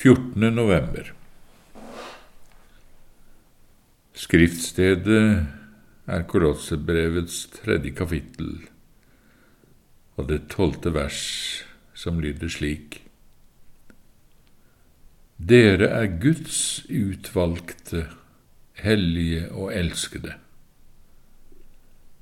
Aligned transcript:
14. 0.00 0.32
november. 0.54 1.10
Skriftstedet 4.16 5.42
er 6.08 6.24
Kolossebrevets 6.24 7.42
tredje 7.58 7.92
kapittel 7.98 8.54
og 10.16 10.30
det 10.30 10.38
tolvte 10.54 10.94
vers, 10.96 11.20
som 11.92 12.16
lyder 12.24 12.48
slik. 12.48 13.02
Dere 15.36 15.92
er 15.98 16.08
Guds 16.24 16.80
utvalgte, 16.88 18.06
hellige 18.80 19.50
og 19.52 19.68
elskede. 19.76 20.38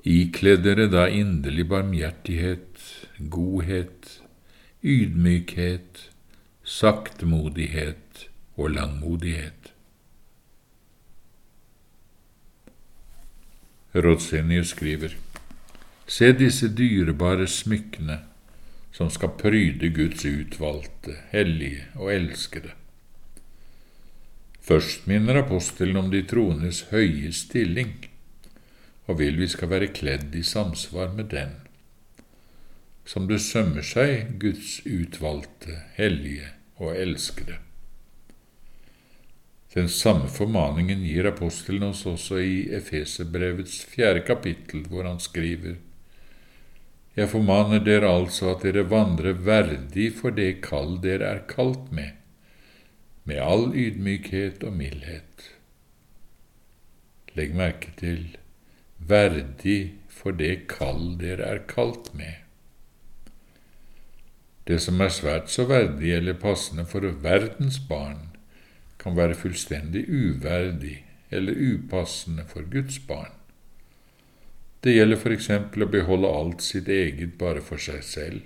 Ikle 0.03 0.59
dere 0.67 0.91
da 0.91 1.07
inderlig 1.07 1.71
barmhjertighet, 1.71 2.87
godhet, 3.31 4.17
ydmykhet, 4.83 6.09
saktmodighet 6.69 8.29
og 8.57 8.71
langmodighet. 8.71 9.73
Rodsenius 13.95 14.75
skriver 14.75 15.15
Se 16.09 16.29
disse 16.37 16.69
dyrebare 16.69 17.47
smykkene 17.49 18.19
som 18.93 19.09
skal 19.13 19.33
pryde 19.41 19.89
Guds 19.97 20.27
utvalgte, 20.29 21.17
hellige 21.33 21.87
og 21.97 22.13
elskede. 22.13 22.75
Først 24.61 25.09
minner 25.09 25.41
apostelen 25.41 25.97
om 25.97 26.13
de 26.13 26.21
troendes 26.29 26.83
høye 26.93 27.33
stilling, 27.33 27.97
og 29.09 29.23
vil 29.23 29.41
vi 29.41 29.49
skal 29.49 29.73
være 29.73 29.89
kledd 29.97 30.37
i 30.37 30.45
samsvar 30.45 31.17
med 31.17 31.33
den, 31.33 31.57
som 33.09 33.25
det 33.29 33.41
sømmer 33.41 33.87
seg 33.87 34.37
Guds 34.41 34.83
utvalgte, 34.85 35.81
hellige 35.97 36.58
og 36.79 36.95
elskede. 36.97 37.59
Den 39.75 39.89
samme 39.93 40.31
formaningen 40.33 41.03
gir 41.05 41.29
apostelen 41.29 41.91
oss 41.91 42.07
også 42.09 42.41
i 42.41 42.55
Efeserbrevets 42.75 43.83
fjerde 43.91 44.25
kapittel, 44.27 44.87
hvor 44.89 45.05
han 45.05 45.21
skriver 45.21 45.77
Jeg 47.19 47.29
formaner 47.29 47.83
dere 47.85 48.09
altså 48.09 48.55
at 48.55 48.65
dere 48.65 48.87
vandrer 48.89 49.37
verdig 49.45 50.09
for 50.17 50.35
det 50.35 50.63
kall 50.65 50.97
dere 51.05 51.35
er 51.35 51.45
kalt 51.51 51.93
med, 51.93 52.17
med 53.29 53.43
all 53.45 53.71
ydmykhet 53.75 54.65
og 54.65 54.77
mildhet. 54.79 55.49
Legg 57.37 57.55
merke 57.55 57.93
til 57.99 58.37
verdig 58.99 59.99
for 60.09 60.35
det 60.35 60.67
kall 60.71 61.19
dere 61.21 61.45
er 61.55 61.65
kalt 61.71 62.15
med. 62.17 62.48
Det 64.69 64.77
som 64.85 65.01
er 65.01 65.13
svært 65.15 65.49
så 65.49 65.65
verdig 65.65 66.11
eller 66.13 66.37
passende 66.37 66.85
for 66.85 67.07
verdens 67.25 67.79
barn, 67.89 68.27
kan 69.01 69.17
være 69.17 69.39
fullstendig 69.39 70.05
uverdig 70.11 70.99
eller 71.31 71.57
upassende 71.57 72.45
for 72.49 72.67
Guds 72.69 72.99
barn. 73.09 73.33
Det 74.85 74.93
gjelder 74.95 75.19
for 75.19 75.35
eksempel 75.35 75.87
å 75.87 75.91
beholde 75.91 76.29
alt 76.31 76.63
sitt 76.63 76.89
eget 76.93 77.39
bare 77.41 77.63
for 77.65 77.81
seg 77.83 78.03
selv, 78.05 78.43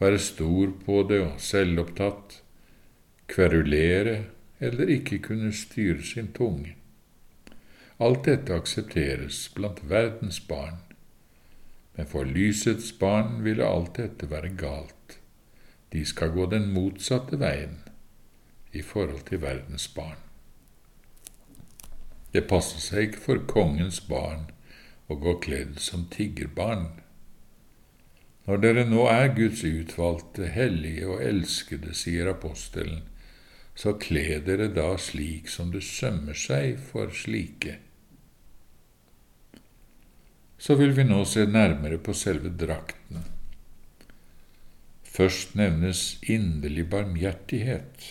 være 0.00 0.18
stor 0.18 0.72
på 0.86 1.02
det 1.10 1.20
og 1.22 1.36
selvopptatt, 1.42 2.40
kverulere 3.30 4.16
eller 4.64 4.90
ikke 4.96 5.20
kunne 5.28 5.52
styre 5.54 6.02
sin 6.04 6.32
tunge. 6.34 6.74
Alt 8.02 8.24
dette 8.26 8.56
aksepteres 8.56 9.44
blant 9.54 9.84
verdens 9.88 10.40
barn, 10.48 10.80
men 11.94 12.08
for 12.10 12.26
lysets 12.26 12.90
barn 12.98 13.42
ville 13.46 13.66
alt 13.66 13.96
dette 14.00 14.28
være 14.30 14.50
galt. 14.58 15.18
De 15.94 16.02
skal 16.04 16.34
gå 16.34 16.46
den 16.50 16.72
motsatte 16.74 17.38
veien 17.38 17.78
i 18.74 18.82
forhold 18.82 19.22
til 19.28 19.42
verdens 19.44 19.86
barn. 19.94 20.18
Det 22.34 22.48
passer 22.50 22.82
seg 22.82 23.08
ikke 23.08 23.24
for 23.28 23.46
kongens 23.46 24.00
barn 24.08 24.48
å 25.06 25.14
gå 25.22 25.36
kledd 25.44 25.78
som 25.78 26.08
tiggerbarn. 26.10 26.88
Når 28.44 28.60
dere 28.60 28.84
nå 28.88 29.06
er 29.08 29.30
Guds 29.36 29.62
utvalgte, 29.64 30.48
hellige 30.52 31.06
og 31.08 31.22
elskede, 31.22 31.94
sier 31.96 32.28
apostelen, 32.32 33.04
så 33.78 33.94
kle 34.02 34.40
dere 34.46 34.66
da 34.74 34.96
slik 35.00 35.48
som 35.50 35.70
det 35.74 35.84
sømmer 35.86 36.36
seg 36.38 36.82
for 36.90 37.14
slike. 37.14 37.78
Så 40.64 40.74
vil 40.80 40.94
vi 40.96 41.04
nå 41.04 41.18
se 41.28 41.42
nærmere 41.44 41.98
på 42.00 42.14
selve 42.16 42.48
drakten. 42.48 43.18
Først 45.04 45.50
nevnes 45.60 45.98
inderlig 46.24 46.86
barmhjertighet 46.88 48.06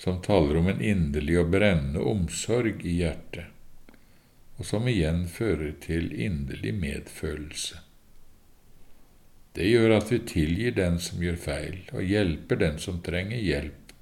som 0.00 0.22
taler 0.24 0.56
om 0.56 0.70
en 0.72 0.80
inderlig 0.80 1.36
og 1.42 1.50
brennende 1.52 2.00
omsorg 2.00 2.80
i 2.80 2.94
hjertet, 3.02 3.50
og 4.56 4.64
som 4.70 4.88
igjen 4.88 5.26
fører 5.28 5.74
til 5.82 6.08
inderlig 6.16 6.72
medfølelse. 6.78 7.82
Det 9.58 9.66
gjør 9.68 9.98
at 9.98 10.12
vi 10.14 10.20
tilgir 10.32 10.78
den 10.78 10.96
som 11.02 11.20
gjør 11.20 11.36
feil, 11.42 11.82
og 11.92 12.08
hjelper 12.08 12.62
den 12.62 12.80
som 12.80 13.02
trenger 13.04 13.42
hjelp, 13.42 13.92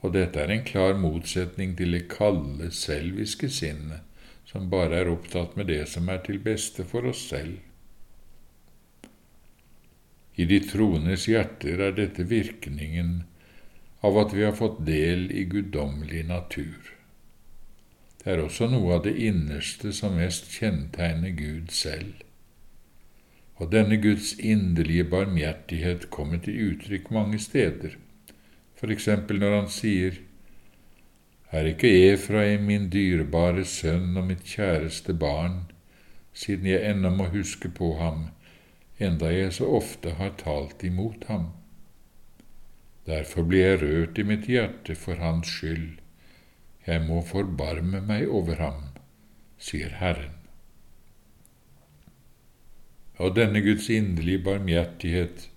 og 0.00 0.16
dette 0.16 0.40
er 0.40 0.54
en 0.54 0.64
klar 0.64 0.96
motsetning 0.96 1.76
til 1.76 1.92
det 1.98 2.06
kalde, 2.14 2.70
selviske 2.72 3.52
sinnet, 3.52 4.00
som 4.52 4.68
bare 4.70 5.00
er 5.00 5.08
opptatt 5.08 5.56
med 5.56 5.70
det 5.72 5.86
som 5.88 6.08
er 6.12 6.20
til 6.26 6.38
beste 6.44 6.84
for 6.84 7.08
oss 7.08 7.24
selv. 7.30 7.56
I 10.36 10.44
de 10.48 10.58
troendes 10.64 11.24
hjerter 11.28 11.80
er 11.88 11.94
dette 11.96 12.24
virkningen 12.28 13.22
av 14.04 14.18
at 14.20 14.34
vi 14.36 14.44
har 14.44 14.56
fått 14.56 14.82
del 14.84 15.30
i 15.32 15.44
guddommelig 15.48 16.24
natur. 16.28 16.92
Det 18.22 18.32
er 18.32 18.42
også 18.42 18.68
noe 18.70 18.98
av 18.98 19.06
det 19.06 19.14
innerste 19.24 19.92
som 19.96 20.18
mest 20.20 20.50
kjennetegner 20.52 21.32
Gud 21.36 21.72
selv. 21.74 22.20
Og 23.60 23.72
denne 23.72 23.98
Guds 24.02 24.34
inderlige 24.38 25.06
barmhjertighet 25.08 26.08
kommer 26.10 26.40
til 26.44 26.72
uttrykk 26.72 27.10
mange 27.14 27.40
steder, 27.42 27.96
for 28.78 28.92
eksempel 28.92 29.40
når 29.42 29.56
han 29.60 29.72
sier 29.72 30.20
Er 31.52 31.66
ikke 31.68 31.90
Efraim 32.12 32.62
min 32.64 32.86
dyrebare 32.92 33.64
sønn 33.68 34.16
og 34.16 34.24
mitt 34.30 34.46
kjæreste 34.48 35.12
barn, 35.12 35.58
siden 36.32 36.66
jeg 36.70 36.80
ennå 36.88 37.10
må 37.12 37.26
huske 37.34 37.68
på 37.68 37.90
ham, 37.98 38.30
enda 38.96 39.28
jeg 39.28 39.52
så 39.58 39.68
ofte 39.76 40.14
har 40.16 40.32
talt 40.40 40.84
imot 40.88 41.26
ham? 41.28 41.50
Derfor 43.06 43.44
blir 43.44 43.66
jeg 43.66 43.82
rørt 43.82 44.18
i 44.18 44.24
mitt 44.24 44.48
hjerte 44.48 44.96
for 44.96 45.20
hans 45.20 45.50
skyld. 45.52 45.98
Jeg 46.86 47.04
må 47.04 47.20
forbarme 47.26 48.00
meg 48.00 48.30
over 48.30 48.56
ham, 48.62 48.84
sier 49.58 49.92
Herren. 50.00 50.38
Og 53.20 53.36
denne 53.36 53.60
Guds 53.60 53.90
inderlige 53.92 54.40
barmhjertighet 54.46 55.50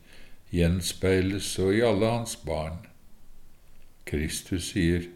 gjenspeiles 0.51 1.47
så 1.56 1.72
i 1.72 1.85
alle 1.85 2.12
hans 2.17 2.35
barn. 2.35 2.83
Kristus 4.06 4.73
sier, 4.73 5.07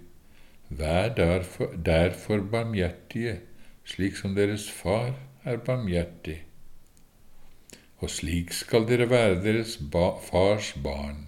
Vær 0.70 1.10
derfor, 1.18 1.74
derfor 1.86 2.44
barmhjertige, 2.52 3.40
slik 3.86 4.18
som 4.20 4.36
deres 4.38 4.68
far 4.70 5.16
er 5.44 5.58
barmhjertig. 5.66 6.38
Og 8.00 8.12
slik 8.14 8.54
skal 8.54 8.86
dere 8.88 9.10
være 9.10 9.40
deres 9.44 9.78
ba 9.92 10.12
fars 10.24 10.76
barn 10.84 11.26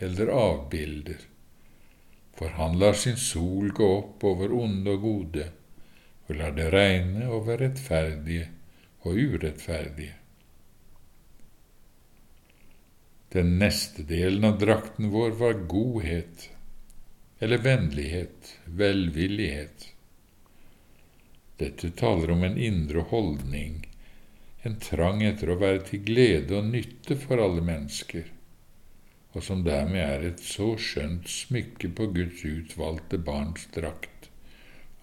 eller 0.00 0.32
avbilder, 0.32 1.20
for 2.38 2.56
han 2.56 2.78
lar 2.80 2.96
sin 2.96 3.20
sol 3.20 3.68
gå 3.76 3.88
opp 3.98 4.24
over 4.24 4.54
onde 4.56 4.94
og 4.96 5.04
gode, 5.04 5.44
og 6.26 6.38
lar 6.38 6.56
det 6.56 6.70
regne 6.72 7.28
over 7.28 7.60
rettferdige 7.60 8.48
og 9.04 9.20
urettferdige. 9.20 10.14
Den 13.30 13.58
neste 13.60 14.02
delen 14.08 14.48
av 14.48 14.56
drakten 14.58 15.12
vår 15.12 15.36
var 15.38 15.60
godhet, 15.70 16.48
eller 17.40 17.62
vennlighet, 17.64 18.56
velvillighet. 18.66 19.86
Dette 21.60 21.90
taler 21.96 22.30
om 22.30 22.44
en 22.44 22.58
indre 22.58 23.04
holdning, 23.12 23.80
en 24.62 24.76
trang 24.80 25.24
etter 25.24 25.52
å 25.52 25.60
være 25.60 25.86
til 25.88 26.04
glede 26.04 26.60
og 26.60 26.68
nytte 26.72 27.16
for 27.20 27.40
alle 27.40 27.64
mennesker 27.64 28.28
og 29.32 29.44
som 29.46 29.62
dermed 29.66 30.02
er 30.02 30.24
et 30.26 30.40
så 30.42 30.72
skjønt 30.80 31.28
smykke 31.30 31.92
på 31.98 32.06
Guds 32.16 32.40
utvalgte 32.46 33.18
barns 33.26 33.68
drakt, 33.74 34.30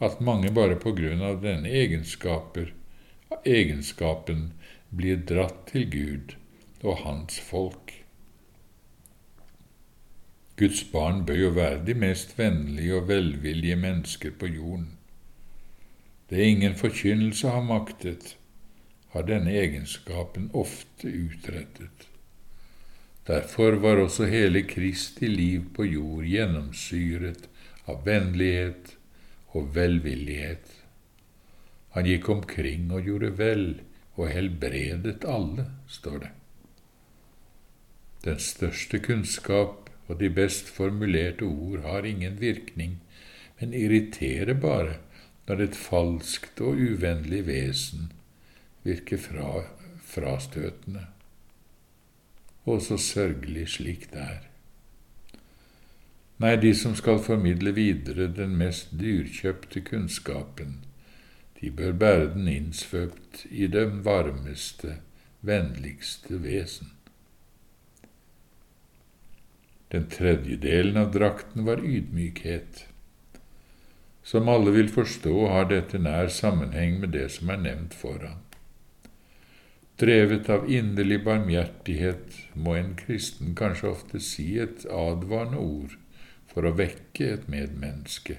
at 0.04 0.20
mange 0.22 0.52
bare 0.54 0.76
på 0.82 0.92
grunn 0.98 1.24
av 1.24 1.40
denne 1.46 1.72
egenskapen 3.48 4.44
blir 4.90 5.24
dratt 5.32 5.64
til 5.72 5.88
Gud 5.94 6.36
og 6.84 7.00
Hans 7.06 7.40
folk. 7.44 7.94
Guds 10.58 10.84
barn 10.92 11.26
bør 11.26 11.38
jo 11.38 11.50
være 11.54 11.84
de 11.86 11.94
mest 11.94 12.34
vennlige 12.40 12.96
og 12.98 13.08
velvillige 13.08 13.76
mennesker 13.76 14.32
på 14.40 14.48
jorden. 14.48 14.88
Det 16.30 16.44
ingen 16.44 16.76
forkynnelse 16.76 17.50
har 17.50 17.62
maktet, 17.64 18.38
har 19.14 19.22
denne 19.22 19.54
egenskapen 19.54 20.50
ofte 20.54 21.08
utrettet. 21.08 22.08
Derfor 23.28 23.72
var 23.72 24.02
også 24.02 24.26
hele 24.26 24.64
Kristi 24.64 25.28
liv 25.28 25.70
på 25.76 25.86
jord 25.86 26.26
gjennomsyret 26.26 27.48
av 27.88 28.06
vennlighet 28.06 28.96
og 29.54 29.76
velvillighet. 29.76 30.68
Han 31.96 32.08
gikk 32.08 32.30
omkring 32.30 32.92
og 32.92 33.06
gjorde 33.06 33.34
vel 33.38 33.66
og 34.16 34.32
helbredet 34.32 35.26
alle, 35.28 35.66
står 35.88 36.18
det. 36.24 36.32
Den 38.26 38.40
største 38.42 39.00
kunnskap 39.00 39.87
og 40.08 40.20
de 40.20 40.30
best 40.32 40.70
formulerte 40.72 41.48
ord 41.48 41.84
har 41.84 42.08
ingen 42.08 42.40
virkning, 42.42 42.98
men 43.60 43.74
irriterer 43.74 44.54
bare 44.54 44.98
når 45.48 45.68
et 45.68 45.76
falskt 45.76 46.62
og 46.62 46.80
uvennlig 46.80 47.46
vesen 47.48 48.12
virker 48.88 49.20
fra, 49.20 49.64
frastøtende 50.08 51.08
og 52.68 52.82
så 52.84 52.98
sørgelig 53.00 53.68
slik 53.78 54.10
det 54.12 54.24
er. 54.24 54.44
Nei, 56.38 56.54
de 56.62 56.74
som 56.78 56.94
skal 57.00 57.22
formidle 57.24 57.72
videre 57.74 58.28
den 58.30 58.58
mest 58.60 58.92
dyrkjøpte 59.00 59.82
kunnskapen, 59.88 60.82
de 61.62 61.72
bør 61.72 61.96
bære 62.04 62.28
den 62.36 62.48
innsvøpt 62.52 63.46
i 63.50 63.70
den 63.72 64.04
varmeste, 64.06 65.00
vennligste 65.42 66.44
vesen. 66.44 66.92
Den 69.92 70.10
tredje 70.12 70.58
delen 70.60 70.98
av 70.98 71.12
drakten 71.12 71.66
var 71.66 71.84
ydmykhet. 71.84 72.86
Som 74.24 74.50
alle 74.52 74.74
vil 74.76 74.90
forstå, 74.92 75.36
har 75.48 75.70
dette 75.70 76.02
nær 76.04 76.28
sammenheng 76.28 77.00
med 77.00 77.14
det 77.16 77.30
som 77.38 77.54
er 77.54 77.62
nevnt 77.64 77.96
foran. 77.96 78.42
Drevet 79.98 80.50
av 80.54 80.68
inderlig 80.70 81.24
barmhjertighet 81.24 82.36
må 82.54 82.76
en 82.78 82.92
kristen 83.00 83.56
kanskje 83.58 83.88
ofte 83.90 84.20
si 84.22 84.50
et 84.62 84.84
advarende 84.94 85.62
ord 85.64 85.96
for 86.52 86.68
å 86.68 86.76
vekke 86.78 87.32
et 87.38 87.48
medmenneske, 87.50 88.38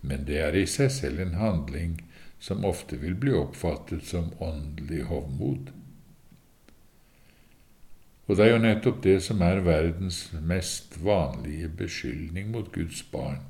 men 0.00 0.24
det 0.30 0.38
er 0.46 0.56
i 0.56 0.64
seg 0.70 0.88
selv 0.94 1.20
en 1.26 1.36
handling 1.36 1.98
som 2.40 2.64
ofte 2.64 2.96
vil 3.02 3.18
bli 3.20 3.34
oppfattet 3.36 4.06
som 4.08 4.30
åndelig 4.40 5.02
hovmod. 5.10 5.74
Og 8.30 8.38
det 8.38 8.46
er 8.46 8.52
jo 8.52 8.62
nettopp 8.62 9.02
det 9.02 9.16
som 9.26 9.42
er 9.42 9.64
verdens 9.66 10.22
mest 10.38 11.00
vanlige 11.02 11.72
beskyldning 11.82 12.54
mot 12.54 12.70
Guds 12.70 13.02
barn, 13.10 13.42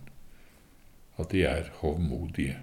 at 1.20 1.34
de 1.34 1.44
er 1.44 1.68
hovmodige 1.82 2.56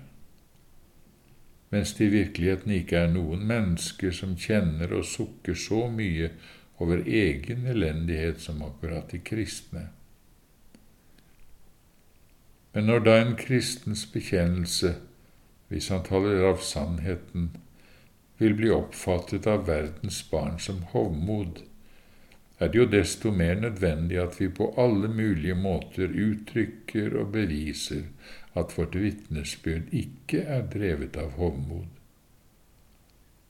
mens 1.69 1.93
det 1.93 2.05
i 2.05 2.09
virkeligheten 2.09 2.71
ikke 2.71 2.97
er 2.97 3.11
noen 3.11 3.43
mennesker 3.47 4.13
som 4.15 4.37
kjenner 4.39 4.93
og 4.95 5.05
sukker 5.07 5.57
så 5.57 5.87
mye 5.91 6.31
over 6.79 7.03
egen 7.03 7.65
elendighet 7.67 8.39
som 8.41 8.61
akkurat 8.63 9.11
de 9.11 9.19
kristne. 9.19 9.87
Men 12.73 12.87
når 12.87 13.03
da 13.03 13.15
en 13.19 13.35
kristens 13.39 14.05
bekjennelse, 14.13 14.93
hvis 15.67 15.89
han 15.91 16.05
taler 16.05 16.45
av 16.47 16.61
sannheten, 16.63 17.49
vil 18.37 18.53
bli 18.55 18.69
oppfattet 18.71 19.47
av 19.49 19.65
verdens 19.67 20.21
barn 20.31 20.59
som 20.61 20.83
hovmod, 20.93 21.63
er 22.59 22.71
det 22.71 22.79
jo 22.79 22.85
desto 22.89 23.31
mer 23.31 23.59
nødvendig 23.61 24.17
at 24.21 24.39
vi 24.39 24.49
på 24.49 24.71
alle 24.81 25.07
mulige 25.07 25.55
måter 25.55 26.09
uttrykker 26.09 27.17
og 27.21 27.31
beviser 27.31 28.07
at 28.57 28.73
vårt 28.77 28.95
vitnesbyrd 28.97 29.93
ikke 29.93 30.41
er 30.41 30.65
drevet 30.73 31.17
av 31.21 31.35
hovmod. 31.37 31.85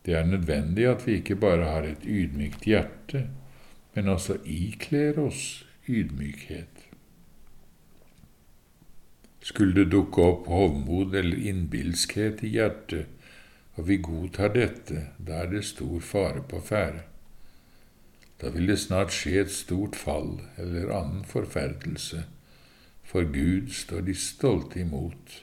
Det 0.06 0.15
er 0.15 0.27
nødvendig 0.27 0.88
at 0.88 1.07
vi 1.07 1.19
ikke 1.21 1.36
bare 1.36 1.65
har 1.68 1.88
et 1.88 2.04
ydmykt 2.06 2.68
hjerte, 2.68 3.27
men 3.95 4.07
også 4.07 4.38
ikler 4.45 5.19
oss 5.19 5.65
ydmykhet. 5.88 6.83
Skulle 9.39 9.75
det 9.75 9.92
dukke 9.92 10.21
opp 10.21 10.48
hovmod 10.51 11.15
eller 11.15 11.48
innbilskhet 11.50 12.44
i 12.44 12.56
hjertet, 12.56 13.07
og 13.75 13.88
vi 13.88 14.00
godtar 14.04 14.51
dette, 14.56 15.09
da 15.19 15.44
er 15.44 15.51
det 15.51 15.63
stor 15.65 16.00
fare 16.04 16.44
på 16.44 16.59
ferde. 16.59 17.06
Da 18.42 18.51
vil 18.54 18.69
det 18.69 18.80
snart 18.84 19.13
skje 19.16 19.39
et 19.42 19.54
stort 19.54 19.95
fall 19.98 20.36
eller 20.62 20.92
annen 20.94 21.24
forferdelse 21.25 22.25
for 23.07 23.24
Gud 23.24 23.72
står 23.72 24.04
de 24.10 24.13
stolte 24.19 24.81
imot, 24.84 25.38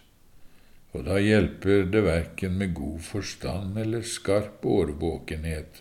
og 0.93 1.07
da 1.09 1.17
hjelper 1.23 1.87
det 1.91 2.03
verken 2.05 2.59
med 2.61 2.75
god 2.77 3.01
forstand 3.07 3.79
eller 3.81 4.05
skarp 4.05 4.67
årvåkenhet 4.69 5.81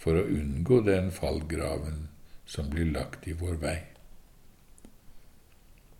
for 0.00 0.16
å 0.16 0.28
unngå 0.30 0.80
den 0.86 1.10
fallgraven 1.12 2.06
som 2.48 2.70
blir 2.70 2.92
lagt 2.94 3.26
i 3.28 3.34
vår 3.36 3.58
vei. 3.64 3.78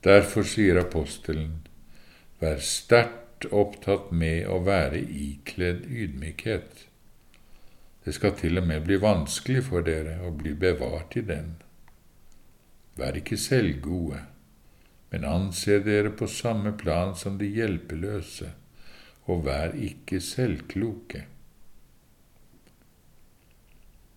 Derfor 0.06 0.46
sier 0.46 0.78
apostelen, 0.80 1.66
vær 2.40 2.62
sterkt 2.64 3.50
opptatt 3.50 4.08
med 4.14 4.46
å 4.48 4.62
være 4.64 5.02
ikledd 5.02 5.84
ydmykhet. 5.84 6.86
Det 8.10 8.16
skal 8.18 8.34
til 8.34 8.58
og 8.58 8.66
med 8.66 8.82
bli 8.88 8.98
vanskelig 8.98 9.62
for 9.70 9.86
dere 9.86 10.16
å 10.26 10.34
bli 10.34 10.56
bevart 10.58 11.14
i 11.14 11.22
den. 11.30 11.54
Vær 12.98 13.14
ikke 13.22 13.38
selvgode 13.38 14.24
men 15.10 15.24
anse 15.26 15.80
dere 15.82 16.12
på 16.14 16.28
samme 16.30 16.72
plan 16.78 17.16
som 17.18 17.38
de 17.38 17.48
hjelpeløse, 17.50 18.52
og 19.26 19.44
vær 19.46 19.74
ikke 19.74 20.20
selvkloke. 20.22 21.24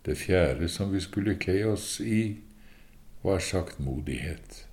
Det 0.06 0.18
fjerde 0.20 0.70
som 0.70 0.92
vi 0.94 1.02
skulle 1.02 1.38
kle 1.42 1.64
oss 1.72 1.96
i, 2.02 2.38
var 3.24 3.42
saktmodighet, 3.42 4.66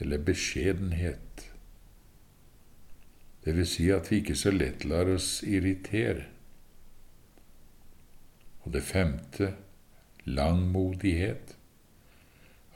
eller 0.00 0.24
beskjedenhet. 0.26 1.44
Det 3.44 3.54
vil 3.54 3.68
si 3.68 3.90
at 3.94 4.08
vi 4.10 4.24
ikke 4.24 4.38
så 4.38 4.50
lett 4.50 4.88
lar 4.88 5.10
oss 5.12 5.44
irritere. 5.46 6.32
Og 8.66 8.74
det 8.74 8.82
femte 8.82 9.52
langmodighet 10.26 11.54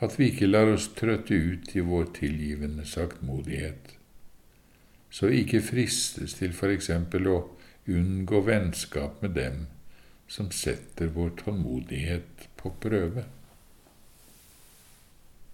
at 0.01 0.15
vi 0.17 0.31
ikke 0.31 0.49
lar 0.49 0.71
oss 0.73 0.87
trøtte 0.97 1.37
ut 1.37 1.75
i 1.77 1.83
vår 1.85 2.07
tilgivende 2.17 2.87
saktmodighet, 2.89 3.97
så 5.11 5.29
vi 5.29 5.43
ikke 5.43 5.61
fristes 5.61 6.39
til 6.39 6.55
for 6.57 6.73
eksempel 6.73 7.29
å 7.29 7.41
unngå 7.91 8.41
vennskap 8.47 9.21
med 9.21 9.35
dem 9.37 9.67
som 10.31 10.49
setter 10.55 11.11
vår 11.13 11.35
tålmodighet 11.43 12.47
på 12.57 12.73
prøve. 12.81 13.27